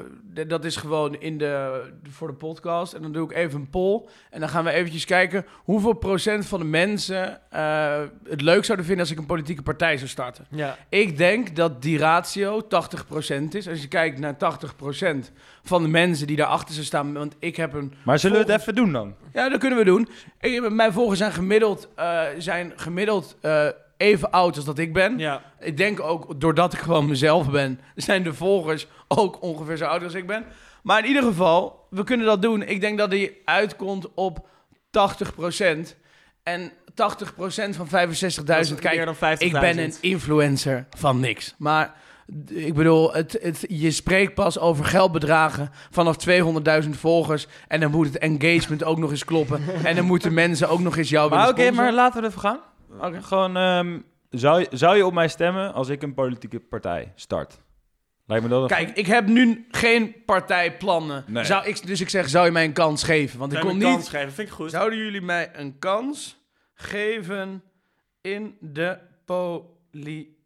[0.46, 2.92] dat is gewoon in de, voor de podcast.
[2.92, 4.02] En dan doe ik even een poll.
[4.30, 8.86] En dan gaan we eventjes kijken hoeveel procent van de mensen eh, het leuk zouden
[8.86, 10.46] vinden als ik een politieke partij zou starten.
[10.50, 10.76] ja.
[10.88, 12.66] Ik denk dat die ratio 80%
[13.50, 13.68] is.
[13.68, 17.12] Als je kijkt naar 80% van de mensen die daarachter zou staan.
[17.12, 19.14] Want ik heb een Maar zullen we het even doen dan?
[19.32, 20.08] ja, dat kunnen we doen.
[20.40, 23.66] Ik, mijn volgers zijn gemiddeld, eh, zijn gemiddeld eh,
[23.98, 25.18] even oud als dat ik ben.
[25.18, 25.42] ja.
[25.60, 30.02] Ik denk ook, doordat ik gewoon mezelf ben, zijn de volgers ook ongeveer zo oud
[30.02, 30.44] als ik ben.
[30.82, 32.62] Maar in ieder geval, we kunnen dat doen.
[32.62, 35.96] Ik denk dat die uitkomt op 80%.
[36.42, 36.74] En 80%
[37.70, 39.20] van 65.000, Dat is kijk, meer dan 50.000.
[39.38, 41.54] ik ben een influencer van niks.
[41.58, 41.94] Maar
[42.48, 46.16] ik bedoel, het, het, je spreekt pas over geldbedragen vanaf
[46.84, 47.46] 200.000 volgers.
[47.68, 49.62] En dan moet het engagement ook nog eens kloppen.
[49.84, 52.60] en dan moeten mensen ook nog eens jou willen oké, maar laten we even gaan.
[52.90, 53.22] Oké.
[53.22, 57.60] Gewoon, ehm, zou, je, zou je op mij stemmen als ik een politieke partij start?
[58.26, 61.24] Lijkt me dat een Kijk, ik heb nu geen partijplannen.
[61.26, 61.44] Nee.
[61.44, 63.38] Zou ik, dus ik zeg, zou je mij een kans geven?
[63.38, 63.86] Want ik Zou een niet...
[63.86, 64.70] kans geven, vind ik goed.
[64.70, 66.38] Zouden jullie mij een kans
[66.74, 67.62] geven
[68.20, 70.36] in de politiek.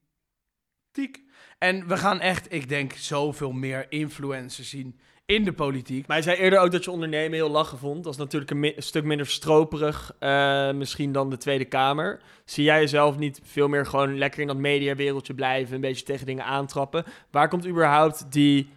[1.59, 6.07] En we gaan echt, ik denk, zoveel meer influencers zien in de politiek.
[6.07, 8.05] Maar hij zei eerder ook dat je ondernemen heel lachen vond.
[8.05, 12.21] Dat is natuurlijk een, mi- een stuk minder stroperig eh, misschien dan de Tweede Kamer.
[12.45, 16.27] Zie jij jezelf niet veel meer gewoon lekker in dat mediawereldje blijven, een beetje tegen
[16.27, 17.05] dingen aantrappen?
[17.31, 18.71] Waar komt überhaupt die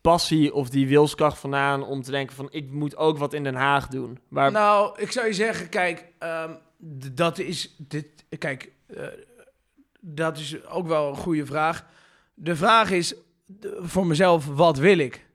[0.00, 3.54] passie of die wilskracht vandaan om te denken van ik moet ook wat in Den
[3.54, 4.18] Haag doen?
[4.28, 6.50] Waar, Nou, ik zou je zeggen, kijk, ehm,
[7.12, 7.74] dat is.
[7.78, 8.06] Dit,
[8.38, 9.04] kijk, eh,
[10.00, 11.86] dat is ook wel een goede vraag.
[12.34, 13.14] De vraag is
[13.80, 15.28] voor mezelf: wat wil ik?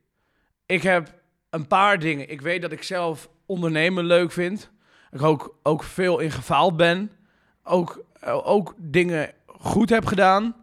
[0.66, 1.14] Ik heb
[1.50, 2.30] een paar dingen.
[2.30, 4.72] Ik weet dat ik zelf ondernemen leuk vind.
[5.12, 7.12] Ik ook, ook veel in gefaald ben.
[7.64, 10.56] Ook, eh, ook dingen goed heb gedaan.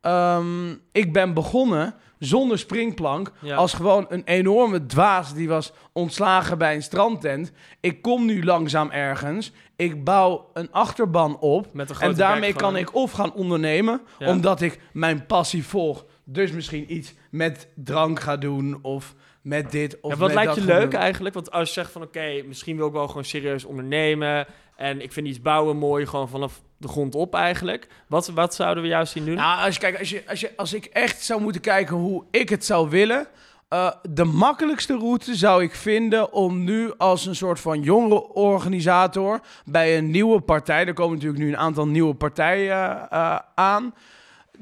[0.00, 3.32] Ehm, ik ben begonnen zonder springplank.
[3.40, 3.56] Ja.
[3.56, 7.52] Als gewoon een enorme dwaas die was ontslagen bij een strandtent.
[7.80, 9.52] Ik kom nu langzaam ergens.
[9.76, 11.72] Ik bouw een achterban op.
[11.72, 14.28] met een En daarmee kan ik of gaan ondernemen, Ja.
[14.28, 16.04] omdat ik mijn passie volg.
[16.24, 20.54] Dus misschien iets met drank ga doen of met dit of Ja, wat met lijkt
[20.54, 21.34] dat je leuk eigenlijk?
[21.34, 24.46] Want als je zegt van oké, misschien wil ik wel gewoon serieus ondernemen.
[24.76, 27.88] En ik vind iets bouwen mooi, gewoon vanaf de grond op eigenlijk.
[28.08, 29.34] Wat, wat zouden we juist zien doen?
[29.34, 32.24] Nou, als, je, kijk, als, je, als, je, als ik echt zou moeten kijken hoe
[32.30, 33.26] ik het zou willen.
[33.68, 39.98] eh, de makkelijkste route zou ik vinden om nu als een soort van jongerenorganisator bij
[39.98, 40.86] een nieuwe partij.
[40.86, 43.94] Er komen natuurlijk nu een aantal nieuwe partijen eh, aan.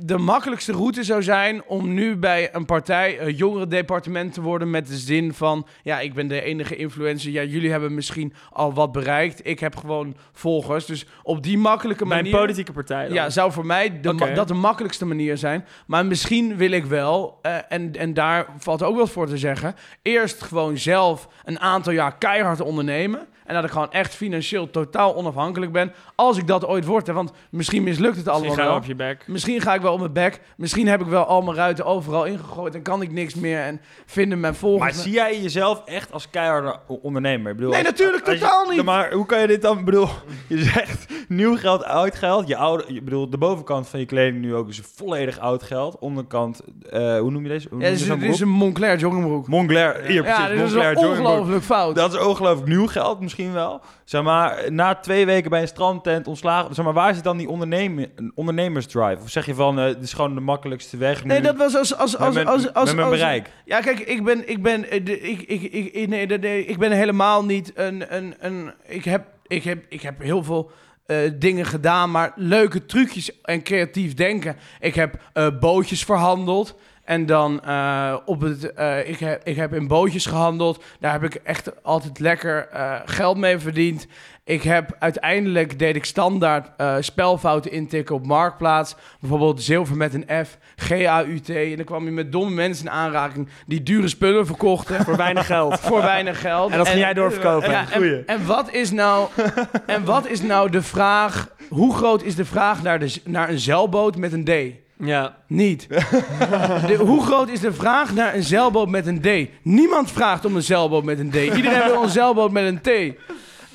[0.03, 4.87] De makkelijkste route zou zijn om nu bij een partij een jongerendepartement te worden met
[4.87, 7.31] de zin van, ja, ik ben de enige influencer.
[7.31, 9.47] Ja, jullie hebben misschien al wat bereikt.
[9.47, 10.87] Ik heb gewoon volgers.
[10.87, 12.33] Dus op die makkelijke manier.
[12.33, 13.15] een politieke partij dan?
[13.15, 15.65] Ja, zou voor mij de dat de makkelijkste manier zijn.
[15.87, 19.75] Maar misschien wil ik wel, eh, en, en daar valt ook wat voor te zeggen,
[20.03, 23.29] eerst gewoon zelf een aantal jaar keihard ondernemen.
[23.51, 25.93] En dat ik gewoon echt financieel totaal onafhankelijk ben.
[26.15, 27.07] Als ik dat ooit word.
[27.07, 28.81] Hè, want misschien mislukt het allemaal Misschien ga wel.
[28.81, 29.25] op je bek.
[29.27, 30.41] Misschien ga ik wel op mijn bek.
[30.57, 32.75] Misschien heb ik wel al mijn ruiten overal ingegooid.
[32.75, 33.61] En kan ik niks meer.
[33.61, 35.03] En vinden mijn Maar volgers...
[35.03, 37.51] zie jij jezelf echt als keiharde ondernemer?
[37.51, 38.85] Ik bedoel, Nee, als- natuurlijk als je- totaal niet.
[38.85, 39.79] Maar hoe kan je dit dan?
[39.79, 40.09] Ik bedoel,
[40.49, 42.49] je zegt nieuw geld, oud geld.
[42.49, 45.99] Je oude, je bedoel, de bovenkant van je kleding nu ook is volledig oud geld.
[45.99, 46.61] Onderkant,
[46.91, 47.69] eh, hoe noem je deze?
[47.71, 49.47] Hoe ja, dit is, dit een Moncler joggingbroek.
[49.47, 51.95] Moncler, hier precies, Ja, dit is Moncler ongelooflijk fout.
[51.95, 53.81] Dat is ongelooflijk nieuw geld misschien wel.
[54.05, 56.75] Zeg maar, na twee weken bij een strandtent ontslagen.
[56.75, 59.23] Zeg maar, waar zit dan die ondernemen, ondernemersdrive?
[59.23, 61.97] Of zeg je van, eh dit is gewoon de makkelijkste weg Nee, dat was als...
[61.97, 63.51] als, als, als, als, met mijn bereik?
[63.65, 66.79] Ja, kijk, ik ben, ik ben, eh, de- ik, ik, ik, nee, de- de- ik
[66.79, 70.71] ben helemaal niet een, een, een ik heb, ik heb, ik heb heel veel
[71.07, 74.57] eh, dingen gedaan, maar leuke trucjes en creatief denken.
[74.81, 75.19] Ik heb
[75.61, 76.77] bootjes verhandeld.
[77.11, 80.85] En dan eh, op het, eh, ik, heb, ik heb in bootjes gehandeld.
[81.01, 84.07] Daar heb ik echt altijd lekker eh, geld mee verdiend.
[84.45, 88.95] Ik heb uiteindelijk deed ik standaard eh, spelfouten intikken op Marktplaats.
[89.21, 91.49] Bijvoorbeeld zilver met een F, G-A-U-T.
[91.51, 95.05] En dan kwam je met domme mensen in aanraking die dure spullen verkochten.
[95.05, 95.81] Voor weinig geld.
[95.91, 96.71] voor weinig geld.
[96.71, 97.71] En dat ging jij doorverkopen.
[97.71, 98.17] Ja, Goeie.
[98.17, 99.29] en, en, wat is nou,
[99.87, 101.49] en wat is nou de vraag?
[101.69, 104.89] Hoe groot is de vraag naar, de, naar een zeilboot met een D?
[105.01, 105.37] Ja.
[105.47, 105.87] Niet.
[106.87, 109.51] De, hoe groot is de vraag naar een zeilboot met een D?
[109.63, 111.35] Niemand vraagt om een zeilboot met een D.
[111.35, 113.19] Iedereen wil een zeilboot met een T.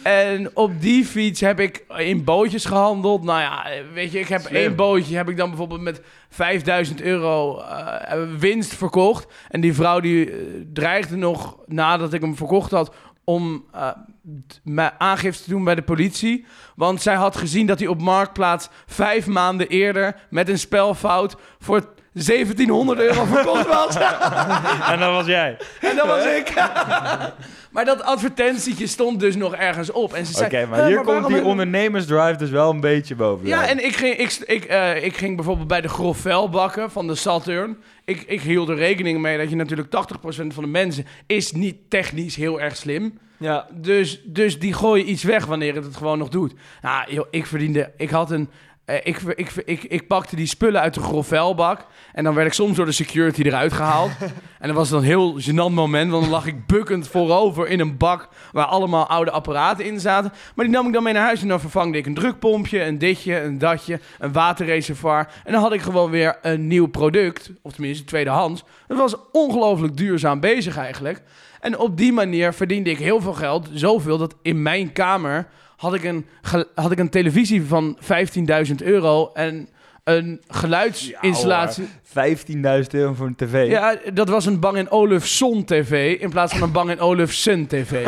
[0.03, 3.23] En op die fiets heb ik in bootjes gehandeld.
[3.23, 4.55] Nou ja, weet je, ik heb Slim.
[4.55, 9.33] één bootje heb ik dan bijvoorbeeld met 5000 euro eh, winst verkocht.
[9.49, 10.37] En die vrouw die eh,
[10.73, 13.89] dreigde nog nadat ik hem verkocht had om eh,
[14.97, 16.45] aangifte te doen bij de politie.
[16.75, 21.94] Want zij had gezien dat hij op Marktplaats vijf maanden eerder met een spelfout voor
[22.15, 23.95] 1700 euro verkocht was.
[24.91, 25.57] En dat was jij.
[25.81, 26.53] en dat was ik.
[27.73, 30.13] maar dat advertentietje stond dus nog ergens op.
[30.13, 33.15] En ze Oké, zei, maar "Hè, hier waarom komt die ondernemersdrive dus wel een beetje
[33.15, 33.47] boven.
[33.47, 37.07] Ja, en ik ging, ik, ik, eh, ik ging bijvoorbeeld bij de grof bakken van
[37.07, 37.77] de Saturn.
[38.05, 41.75] Ik, ik hield er rekening mee dat je natuurlijk 80% van de mensen is niet
[41.89, 43.17] technisch heel erg slim.
[43.37, 43.67] Ja.
[43.71, 46.53] Dus, dus die gooien iets weg wanneer het het gewoon nog doet.
[46.81, 47.91] Nou, joh, ik verdiende...
[47.97, 48.49] Ik had een...
[48.85, 51.85] eh, ik, ik, ik, ik pakte die spullen uit de grofvelbak.
[52.13, 54.11] En dan werd ik soms door de security eruit gehaald.
[54.59, 56.11] en dat was dan een heel gênant moment.
[56.11, 58.27] Want dan lag ik bukkend voorover in een bak...
[58.51, 60.31] waar allemaal oude apparaten in zaten.
[60.55, 61.41] Maar die nam ik dan mee naar huis.
[61.41, 63.99] En dan vervangde ik een drukpompje, een ditje, een datje...
[64.19, 65.27] een waterreservoir.
[65.43, 67.51] En dan had ik gewoon weer een nieuw product.
[67.61, 68.63] Of tenminste, tweedehands.
[68.87, 71.21] Het was ongelooflijk duurzaam bezig eigenlijk.
[71.59, 73.69] En op die manier verdiende ik heel veel geld.
[73.73, 76.25] Zoveel dat in mijn kamer had ik een,
[76.75, 77.97] had ik een televisie van
[78.67, 79.69] 15.000 euro en
[80.03, 81.87] een geluidsinstallatie.
[81.87, 81.91] 15.000
[82.91, 83.69] euro voor een tv.
[83.69, 88.07] Ja, dat was een Bang Olufsen TV in plaats van een Bang Olufsen TV.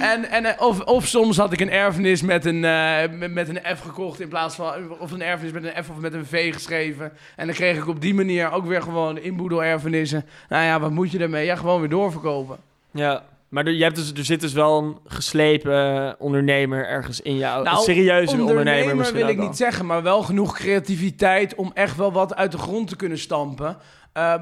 [0.00, 3.48] En, en, eh, of, of soms had ik een erfenis met een, eh, met, met
[3.48, 4.72] een F gekocht in plaats van...
[4.98, 7.12] Of een erfenis met een F of met een V geschreven.
[7.36, 10.24] En dan kreeg ik op die manier ook weer gewoon inboedel-erfenissen.
[10.48, 11.44] Nou ja, wat moet je ermee?
[11.44, 12.56] Ja, gewoon weer doorverkopen.
[12.90, 13.22] Ja.
[13.48, 17.36] Maar er, je hebt dus, er zit dus wel een geslepen eh, ondernemer ergens in
[17.36, 17.64] jou.
[17.64, 21.96] Nou, een serieuze ondernemer misschien wil ik niet zeggen, maar wel genoeg creativiteit om echt
[21.96, 23.76] wel wat uit de grond te kunnen stampen.
[24.12, 24.34] Eh,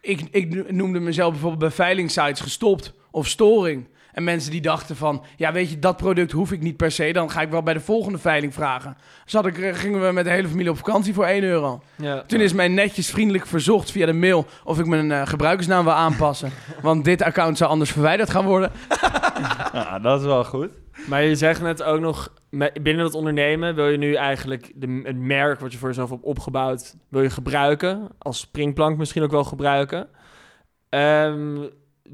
[0.00, 3.88] ik, ik noemde mezelf bijvoorbeeld bij veilingsites gestopt of storing.
[4.18, 7.12] En mensen die dachten van, ja weet je, dat product hoef ik niet per se,
[7.12, 8.96] dan ga ik wel bij de volgende veiling vragen.
[9.24, 11.82] Dus had ik, eh, gingen we met de hele familie op vakantie voor 1 euro.
[11.96, 12.22] Ja.
[12.22, 15.92] Toen is mij netjes vriendelijk verzocht via de mail of ik mijn eh, gebruikersnaam wil
[15.92, 16.50] aanpassen.
[16.82, 18.70] want dit account zou anders verwijderd gaan worden.
[19.72, 20.70] Ja, dat is wel goed.
[21.06, 22.32] Maar je zegt net ook nog,
[22.82, 26.22] binnen het ondernemen wil je nu eigenlijk de, het merk wat je voor jezelf hebt
[26.22, 28.08] opgebouwd, wil je gebruiken.
[28.18, 30.08] Als springplank misschien ook wel gebruiken.
[30.88, 31.56] Ehm,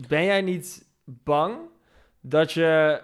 [0.08, 1.56] ben jij niet bang
[2.26, 3.00] dat je,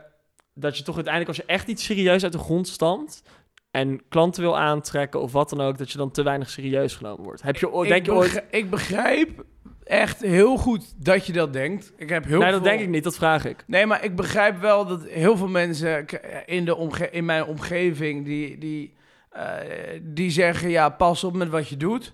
[0.55, 3.23] dat je toch uiteindelijk, als je echt iets serieus uit de grond stamt
[3.71, 7.25] en klanten wil aantrekken of wat dan ook, dat je dan te weinig serieus genomen
[7.25, 7.43] wordt?
[7.43, 8.43] Heb je, denk ik, je ooit...
[8.51, 9.45] ik begrijp
[9.85, 11.93] echt heel goed dat je dat denkt.
[11.97, 12.57] Ik heb heel Nee, veel...
[12.57, 13.65] dat denk ik niet, dat vraag ik.
[13.67, 16.07] Nee, maar ik begrijp wel dat heel veel mensen
[16.47, 18.25] in, de omge in mijn omgeving...
[18.25, 18.95] Die, die,
[19.31, 19.55] eh,
[20.03, 22.13] die zeggen, ja, pas op met wat je doet.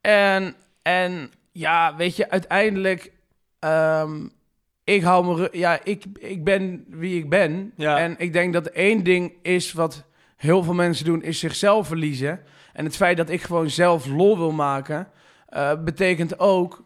[0.00, 3.12] En, en ja, weet je, uiteindelijk...
[3.58, 4.26] ehm,
[4.94, 5.48] ik hou me...
[5.52, 7.72] Ja, ik, ik ben wie ik ben.
[7.76, 7.98] Ja.
[7.98, 10.04] En ik denk dat één ding is wat
[10.36, 11.22] heel veel mensen doen...
[11.22, 12.40] is zichzelf verliezen.
[12.72, 15.08] En het feit dat ik gewoon zelf lol wil maken...
[15.48, 16.84] eh, betekent ook...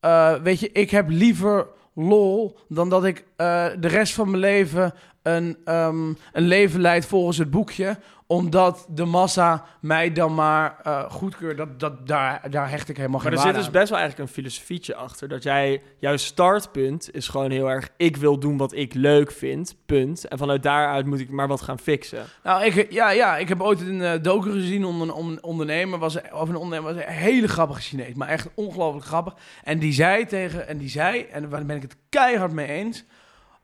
[0.00, 4.42] eh, weet je, ik heb liever lol dan dat ik eh, de rest van mijn
[4.42, 7.98] leven een, ehm, een leven leid volgens het boekje.
[8.26, 11.56] Omdat de massa mij dan maar eh, goedkeurt.
[11.56, 13.80] Dat, dat, daar, daar hecht ik helemaal Maar geen er zit waarde dus aan.
[13.80, 15.28] best wel eigenlijk een filosofietje achter.
[15.28, 17.88] Dat jij, jouw startpunt is gewoon heel erg...
[17.96, 20.28] ik wil doen wat ik leuk vind, punt.
[20.28, 22.24] En vanuit daaruit moet ik maar wat gaan fixen.
[22.42, 25.98] Nou, ik, ja, ja, ik heb ooit een uh, docu gezien onder een on- ondernemer.
[25.98, 28.14] Was, of een ondernemer was een hele grappige Chinees.
[28.14, 29.34] Maar echt ongelooflijk grappig.
[29.64, 30.68] En die zei tegen...
[30.68, 33.04] En die zei, en daar ben ik het keihard mee eens...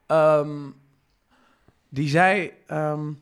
[0.06, 0.48] ehm,
[1.88, 2.52] die zei...
[2.66, 3.14] ehm, eh,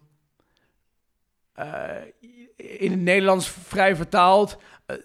[2.57, 4.59] in het Nederlands vrij vertaald...
[4.87, 4.97] eh,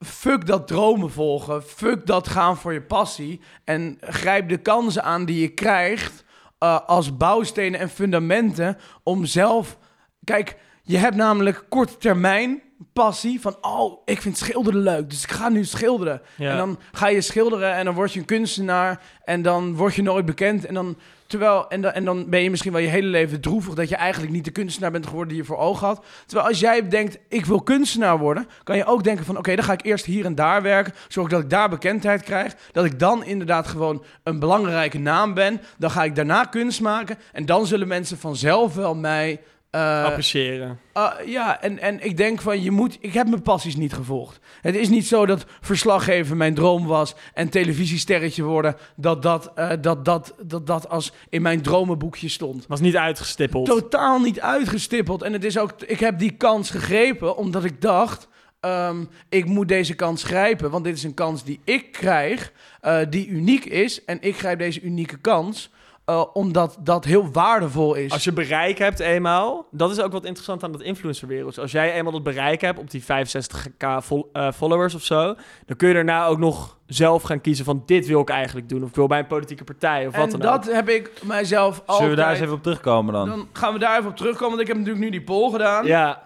[0.00, 1.62] fuck dat dromen volgen.
[1.62, 3.40] Fuck dat gaan voor je passie.
[3.64, 6.24] En grijp de kansen aan die je krijgt...
[6.58, 9.78] eh, als bouwstenen en fundamenten om zelf...
[10.24, 12.62] Kijk, je hebt namelijk korte termijn
[12.92, 13.56] passie van...
[13.60, 16.22] oh, ik vind schilderen leuk, dus ik ga nu schilderen.
[16.36, 16.50] Ja.
[16.50, 19.00] En dan ga je schilderen en dan word je een kunstenaar...
[19.24, 20.96] en dan word je nooit bekend en dan...
[21.26, 23.96] Terwijl, en, dan, en dan ben je misschien wel je hele leven droevig dat je
[23.96, 26.04] eigenlijk niet de kunstenaar bent geworden die je voor ogen had.
[26.26, 29.64] Terwijl als jij denkt, ik wil kunstenaar worden, kan je ook denken van oké, dan
[29.64, 30.92] ga ik eerst hier en daar werken.
[31.08, 32.54] Zorg dat ik daar bekendheid krijg.
[32.72, 35.60] Dat ik dan inderdaad gewoon een belangrijke naam ben.
[35.78, 37.18] Dan ga ik daarna kunst maken.
[37.32, 39.40] En dan zullen mensen vanzelf wel mij.
[39.76, 40.78] Eh, Appreciëren.
[40.96, 42.98] Uh, ja, en, en ik denk van, je moet...
[43.00, 44.38] Ik heb mijn passies niet gevolgd.
[44.60, 47.14] Het is niet zo dat verslaggever mijn droom was...
[47.34, 48.76] en televisiesterretje worden...
[48.96, 52.66] dat dat, eh, dat, dat, dat, dat als in mijn dromenboekje stond.
[52.66, 53.66] Was niet uitgestippeld.
[53.66, 55.22] Totaal niet uitgestippeld.
[55.22, 55.72] En het is ook...
[55.86, 58.28] Ik heb die kans gegrepen omdat ik dacht...
[58.60, 62.52] ehm, ik moet deze kans grijpen, want dit is een kans die ik krijg...
[62.80, 64.04] eh, die uniek is.
[64.04, 65.70] En ik grijp deze unieke kans...
[66.06, 68.12] eh, omdat dat heel waardevol is.
[68.12, 71.58] Als je bereik hebt eenmaal, dat is ook wat interessant aan dat influencerwereld.
[71.58, 75.34] Als jij eenmaal dat bereik hebt op die 65k vol- eh, followers of zo,
[75.66, 78.82] dan kun je daarna ook nog zelf gaan kiezen van dit wil ik eigenlijk doen.
[78.82, 80.64] Of ik wil bij een politieke partij of wat en dan ook.
[80.64, 81.96] dat heb ik mijzelf altijd...
[81.98, 83.28] Zullen we daar eens even op terugkomen dan?
[83.28, 85.86] Dan gaan we daar even op terugkomen, want ik heb natuurlijk nu die poll gedaan.
[85.86, 86.22] Ja,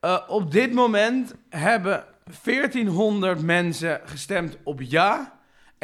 [0.00, 2.04] Eh, op dit moment hebben
[2.44, 5.32] 1400 mensen gestemd op ja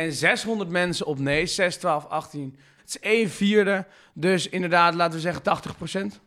[0.00, 1.46] en 600 mensen op nee.
[1.46, 2.56] 6, 12, 18.
[2.80, 3.86] Het is 1 vierde.
[4.14, 6.20] Dus inderdaad, laten we zeggen 80%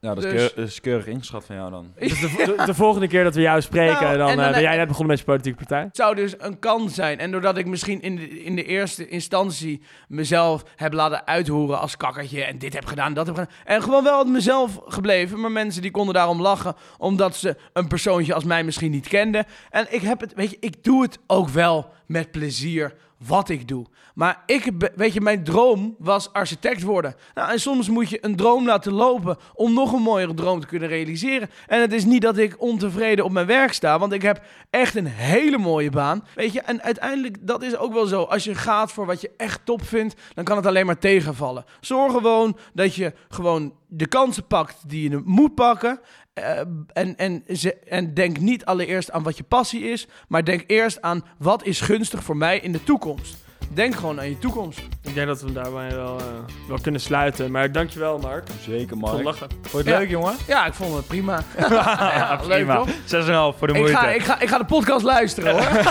[0.00, 1.92] Ja, dat is, dus- keur- dat is keurig ingeschat van jou dan.
[1.98, 4.52] dus de, de, de volgende keer dat we jou spreken, Nou, dan, en dan- eh,
[4.52, 5.82] ben jij net begonnen met je politieke partij.
[5.82, 7.18] Het zou dus een kans zijn.
[7.18, 11.96] En doordat ik misschien in de, in de eerste instantie mezelf heb laten uithoeren als
[11.96, 12.44] kakkertje.
[12.44, 13.52] En dit heb gedaan, dat heb gedaan.
[13.64, 15.40] En gewoon wel mezelf gebleven.
[15.40, 16.74] Maar mensen die konden daarom lachen.
[16.98, 19.46] Omdat ze een persoontje als mij misschien niet kenden.
[19.70, 22.94] En ik heb het, weet je, ik doe het ook wel met plezier
[23.26, 23.86] wat ik doe.
[24.14, 27.14] Maar ik, weet je, mijn droom was architect worden.
[27.34, 30.66] Nou, en soms moet je een droom laten lopen om nog een mooiere droom te
[30.66, 31.50] kunnen realiseren.
[31.66, 34.94] En het is niet dat ik ontevreden op mijn werk sta, want ik heb echt
[34.94, 36.24] een hele mooie baan.
[36.34, 38.22] Weet je, en uiteindelijk, dat is ook wel zo.
[38.22, 41.64] Als je gaat voor wat je echt top vindt, dan kan het alleen maar tegenvallen.
[41.80, 46.00] Zorg gewoon dat je gewoon de kansen pakt die je moet pakken.
[46.42, 46.60] Eh,
[46.92, 51.02] en, en, ze, en denk niet allereerst aan wat je passie is, maar denk eerst
[51.02, 53.36] aan wat is gunstig voor mij in de toekomst.
[53.72, 54.78] denk gewoon aan je toekomst.
[55.02, 56.24] Ik denk dat we daarbij wel, eh,
[56.68, 57.50] wel kunnen sluiten.
[57.50, 58.48] Maar dankjewel, Mark.
[58.60, 59.22] Zeker, Ik vond Mark.
[59.24, 59.48] lachen.
[59.62, 59.98] Vond je het Ja.
[59.98, 60.34] leuk, jongen?
[60.46, 61.42] Ja, ik vond het prima.
[61.58, 62.76] Ja, leuk, prima.
[62.76, 62.88] toch?
[63.04, 63.96] 6,5 voor de Ik moeite.
[63.98, 65.82] ga, ik, ga, ik ga de podcast luisteren hoor.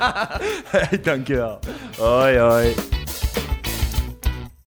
[1.02, 1.58] Dankjewel.
[1.98, 2.74] Hoi, hoi.